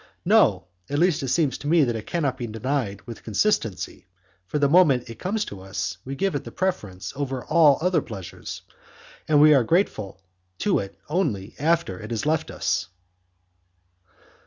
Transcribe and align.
No, 0.25 0.65
at 0.89 0.97
least 0.97 1.21
it 1.21 1.27
seems 1.27 1.59
to 1.59 1.67
me 1.67 1.83
that 1.83 1.95
it 1.95 2.07
cannot 2.07 2.35
be 2.35 2.47
denied 2.47 3.01
with 3.05 3.21
consistency, 3.21 4.07
for, 4.47 4.57
the 4.57 4.67
moment 4.67 5.07
it 5.11 5.19
comes 5.19 5.45
to 5.45 5.61
us, 5.61 5.99
we 6.03 6.15
give 6.15 6.33
it 6.33 6.43
the 6.43 6.51
preference 6.51 7.13
over 7.15 7.45
all 7.45 7.77
other 7.81 8.01
pleasures, 8.01 8.63
and 9.27 9.39
we 9.39 9.53
are 9.53 9.63
grateful 9.63 10.19
to 10.57 10.79
it 10.79 10.97
only 11.07 11.53
after 11.59 11.99
it 11.99 12.09
has 12.09 12.25
left 12.25 12.49
us. 12.49 12.87